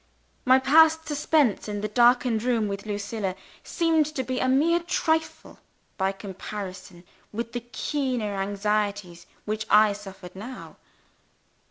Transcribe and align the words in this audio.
My 0.45 0.57
past 0.57 1.07
suspense 1.07 1.67
in 1.69 1.81
the 1.81 1.87
darkened 1.87 2.41
room 2.41 2.67
with 2.67 2.87
Lucilla 2.87 3.35
seemed 3.63 4.07
to 4.15 4.23
be 4.23 4.39
a 4.39 4.47
mere 4.49 4.79
trifle 4.79 5.59
by 5.95 6.11
comparison 6.11 7.03
with 7.31 7.51
the 7.51 7.59
keener 7.61 8.33
anxieties 8.35 9.27
which 9.45 9.67
I 9.69 9.93
suffered 9.93 10.35
now. 10.35 10.77